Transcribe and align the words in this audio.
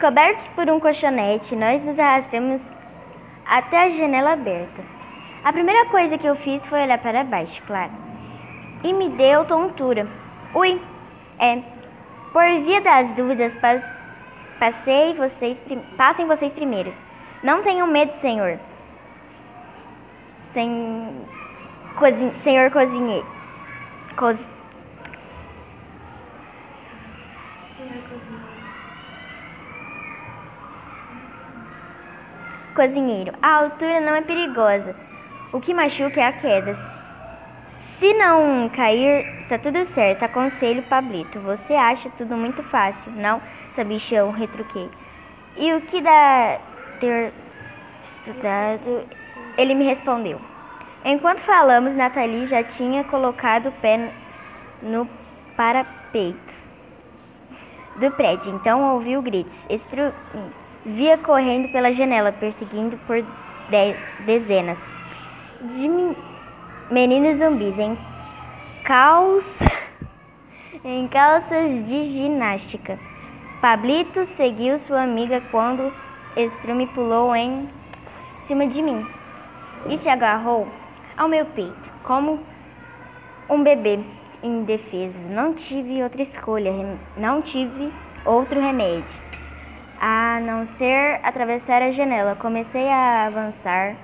Cobertos 0.00 0.46
por 0.54 0.70
um 0.70 0.78
colchonete, 0.78 1.56
nós 1.56 1.84
nos 1.84 1.98
arrastamos 1.98 2.62
até 3.44 3.82
a 3.82 3.88
janela 3.88 4.34
aberta. 4.34 4.80
A 5.42 5.52
primeira 5.52 5.86
coisa 5.86 6.16
que 6.16 6.26
eu 6.26 6.36
fiz 6.36 6.64
foi 6.66 6.82
olhar 6.82 6.98
para 6.98 7.24
baixo, 7.24 7.60
claro. 7.66 7.90
E 8.84 8.92
me 8.92 9.08
deu 9.08 9.44
tontura. 9.44 10.06
Ui, 10.54 10.80
é. 11.40 11.62
Por 12.32 12.44
via 12.64 12.80
das 12.80 13.10
dúvidas, 13.14 13.56
pas, 13.56 13.82
passei 14.60 15.14
vocês, 15.14 15.60
passem 15.96 16.26
vocês 16.26 16.52
primeiro. 16.52 16.94
Não 17.42 17.64
tenham 17.64 17.88
medo, 17.88 18.12
senhor. 18.20 18.60
Sem, 20.52 21.26
cozin, 21.96 22.32
senhor 22.44 22.70
cozinheiro. 22.70 23.26
Coz, 24.16 24.38
cozinheiro. 27.76 28.57
A 33.42 33.54
altura 33.56 34.00
não 34.00 34.14
é 34.14 34.20
perigosa. 34.20 34.94
O 35.52 35.60
que 35.60 35.74
machuca 35.74 36.20
é 36.20 36.26
a 36.26 36.32
queda. 36.32 36.74
Se 37.98 38.14
não 38.14 38.68
cair, 38.68 39.26
está 39.40 39.58
tudo 39.58 39.84
certo. 39.84 40.22
Aconselho 40.22 40.84
Pablito. 40.84 41.40
Você 41.40 41.74
acha 41.74 42.08
tudo 42.16 42.36
muito 42.36 42.62
fácil, 42.62 43.10
não? 43.12 43.42
Sabichão, 43.74 44.30
retruquei. 44.30 44.88
E 45.56 45.72
o 45.72 45.80
que 45.80 46.00
dá 46.00 46.60
ter 47.00 47.32
estudado? 48.04 49.04
Ele 49.56 49.74
me 49.74 49.84
respondeu. 49.84 50.40
Enquanto 51.04 51.40
falamos, 51.40 51.94
Nathalie 51.94 52.46
já 52.46 52.62
tinha 52.62 53.02
colocado 53.02 53.70
o 53.70 53.72
pé 53.72 54.12
no 54.80 55.08
parapeito 55.56 56.54
do 57.96 58.10
prédio. 58.12 58.54
Então 58.54 58.94
ouviu 58.94 59.20
gritos. 59.20 59.66
Estru 59.68 60.12
via 60.84 61.18
correndo 61.18 61.70
pela 61.70 61.92
janela, 61.92 62.32
perseguindo 62.32 62.96
por 63.06 63.22
de 63.70 63.96
dezenas 64.24 64.78
de 65.60 65.88
meninos 66.90 67.38
zumbis 67.38 67.78
em 67.78 67.98
em 70.84 71.06
calças 71.08 71.84
de 71.86 72.04
ginástica. 72.04 72.98
Pablito 73.60 74.24
seguiu 74.24 74.78
sua 74.78 75.02
amiga 75.02 75.42
quando 75.50 75.92
Strume 76.36 76.86
pulou 76.86 77.34
em 77.34 77.68
cima 78.42 78.66
de 78.66 78.80
mim 78.80 79.04
e 79.88 79.98
se 79.98 80.08
agarrou 80.08 80.68
ao 81.16 81.28
meu 81.28 81.44
peito 81.46 81.90
como 82.04 82.40
um 83.50 83.62
bebê 83.62 83.98
indefeso. 84.42 85.28
Não 85.28 85.52
tive 85.52 86.02
outra 86.02 86.22
escolha, 86.22 86.72
não 87.16 87.42
tive 87.42 87.92
outro 88.24 88.60
remédio 88.60 89.27
a 90.00 90.40
não 90.40 90.66
ser 90.66 91.20
atravessar 91.22 91.82
a 91.82 91.90
janela. 91.90 92.36
Comecei 92.36 92.88
a 92.88 93.26
avançar 93.26 93.96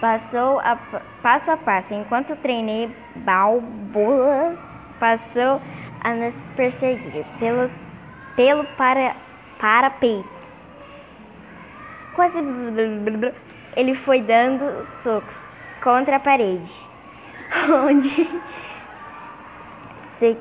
passou 0.00 0.58
a, 0.60 0.76
passo 1.22 1.50
a 1.50 1.56
passo, 1.56 1.92
enquanto 1.94 2.34
treinei 2.36 2.90
Balboa 3.16 4.58
passou 4.98 5.60
a 6.02 6.14
nos 6.14 6.34
perseguir 6.56 7.24
pelo, 7.38 7.70
pelo 8.34 8.64
para, 8.76 9.14
para 9.58 9.90
peito. 9.90 10.40
Quase 12.14 12.38
ele 13.76 13.94
foi 13.94 14.22
dando 14.22 14.84
socos 15.02 15.36
contra 15.82 16.16
a 16.16 16.20
parede, 16.20 16.72
onde 17.68 18.28
se 20.18 20.36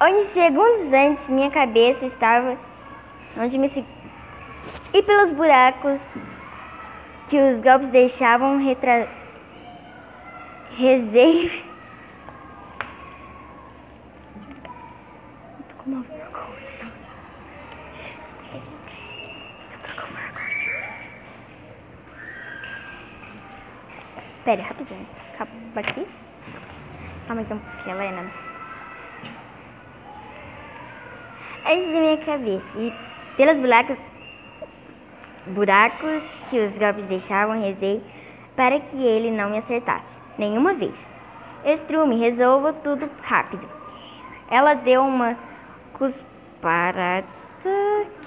onde 0.00 0.24
segundos 0.26 0.92
antes 0.92 1.28
minha 1.28 1.50
cabeça 1.50 2.04
estava 2.06 2.58
onde 3.36 3.58
me 3.58 3.68
e 4.92 5.02
pelos 5.02 5.32
buracos 5.32 6.00
que 7.28 7.38
os 7.38 7.60
golpes 7.60 7.90
deixavam 7.90 8.58
retra... 8.58 9.08
rezei 10.76 11.64
pera 24.44 24.62
rapidinho. 24.62 25.04
Acaba 25.34 25.50
aqui. 25.80 26.06
Só 27.26 27.34
mais 27.34 27.50
um 27.50 27.58
pouquinho 27.58 27.96
Helena 27.96 28.45
antes 31.66 31.86
da 31.92 32.00
minha 32.00 32.16
cabeça 32.18 32.66
e 32.76 32.92
pelos 33.36 33.60
buracos, 33.60 33.96
buracos 35.46 36.22
que 36.48 36.58
os 36.58 36.76
golpes 36.78 37.06
deixavam, 37.06 37.60
rezei 37.60 38.02
para 38.54 38.80
que 38.80 38.96
ele 38.96 39.30
não 39.30 39.50
me 39.50 39.58
acertasse 39.58 40.18
nenhuma 40.38 40.74
vez. 40.74 41.06
Estrume, 41.64 42.16
resolva 42.16 42.72
tudo 42.72 43.10
rápido. 43.22 43.68
Ela 44.50 44.74
deu 44.74 45.02
uma 45.02 45.36
cusparada 45.92 47.26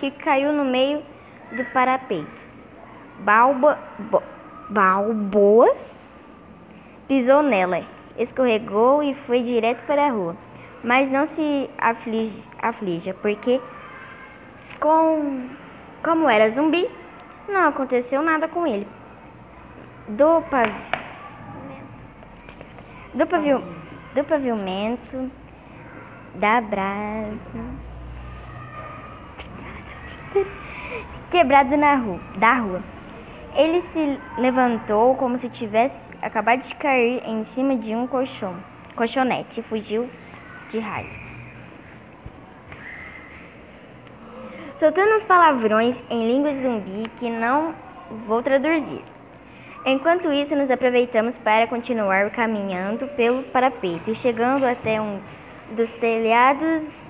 que 0.00 0.10
caiu 0.10 0.52
no 0.52 0.64
meio 0.64 1.02
do 1.52 1.64
parapeito. 1.72 2.56
Balba, 3.20 3.78
bo, 3.98 4.22
Balboa 4.68 5.74
pisou 7.06 7.42
nela, 7.42 7.82
escorregou 8.18 9.02
e 9.02 9.14
foi 9.14 9.42
direto 9.42 9.84
para 9.86 10.06
a 10.06 10.10
rua. 10.10 10.36
Mas 10.86 11.10
não 11.10 11.26
se 11.26 11.68
aflige, 11.76 12.44
aflija, 12.62 13.12
porque 13.12 13.60
com, 14.78 15.48
como 16.00 16.30
era 16.30 16.48
zumbi, 16.48 16.88
não 17.48 17.66
aconteceu 17.66 18.22
nada 18.22 18.46
com 18.46 18.64
ele. 18.64 18.86
Do, 20.06 20.42
pav, 20.42 20.72
do, 23.12 23.26
pavio, 23.26 23.64
do 24.14 24.22
pavimento 24.22 25.28
da 26.36 26.60
brasa 26.60 27.36
quebrado 31.32 31.76
na 31.76 31.96
rua, 31.96 32.20
da 32.36 32.54
rua. 32.54 32.82
Ele 33.56 33.82
se 33.82 34.20
levantou 34.38 35.16
como 35.16 35.36
se 35.36 35.48
tivesse 35.48 36.12
acabado 36.22 36.60
de 36.60 36.72
cair 36.76 37.24
em 37.26 37.42
cima 37.42 37.74
de 37.74 37.92
um 37.92 38.06
colchão, 38.06 38.54
colchonete 38.94 39.58
e 39.58 39.62
fugiu 39.64 40.08
de 40.70 40.78
raiva. 40.78 41.26
Soltando 44.78 45.16
uns 45.16 45.24
palavrões 45.24 46.02
em 46.10 46.26
língua 46.26 46.52
zumbi 46.52 47.04
que 47.18 47.30
não 47.30 47.74
vou 48.26 48.42
traduzir. 48.42 49.02
Enquanto 49.84 50.32
isso, 50.32 50.54
nos 50.54 50.70
aproveitamos 50.70 51.36
para 51.38 51.66
continuar 51.66 52.30
caminhando 52.30 53.06
pelo 53.08 53.42
parapeito 53.44 54.10
e 54.10 54.14
chegando 54.14 54.64
até 54.64 55.00
um 55.00 55.20
dos 55.70 55.88
telhados 55.92 57.06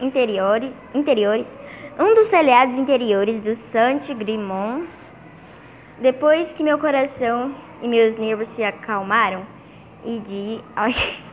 interiores, 0.00 0.76
interiores, 0.94 1.58
um 1.98 2.14
dos 2.14 2.28
telhados 2.28 2.78
interiores 2.78 3.40
do 3.40 3.54
Saint 3.54 4.06
Grimont. 4.14 4.86
Depois 6.00 6.52
que 6.52 6.62
meu 6.62 6.78
coração 6.78 7.54
e 7.80 7.88
meus 7.88 8.16
nervos 8.16 8.48
se 8.48 8.64
acalmaram, 8.64 9.46
e 10.04 10.18
de 10.20 10.60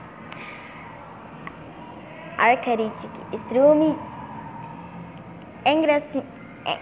Arcaritic 2.38 3.12
Strume 3.34 3.98
Engraci... 5.66 6.24
É. 6.66 6.78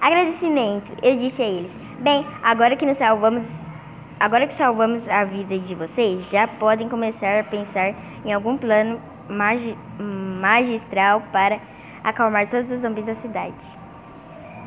Agradecimento, 0.00 0.92
eu 1.02 1.16
disse 1.16 1.42
a 1.42 1.46
eles. 1.46 1.72
Bem, 2.00 2.26
agora 2.42 2.76
que 2.76 2.84
nos 2.86 2.96
salvamos, 2.96 3.46
agora 4.18 4.46
que 4.46 4.54
salvamos 4.54 5.08
a 5.08 5.24
vida 5.24 5.58
de 5.58 5.74
vocês, 5.74 6.28
já 6.30 6.46
podem 6.48 6.88
começar 6.88 7.40
a 7.40 7.44
pensar 7.44 7.94
em 8.24 8.32
algum 8.32 8.56
plano 8.56 9.00
magi 9.28 9.76
magistral 9.98 11.22
para 11.32 11.60
acalmar 12.06 12.48
todos 12.48 12.70
os 12.70 12.80
zumbis 12.82 13.04
da 13.04 13.14
cidade. 13.14 13.85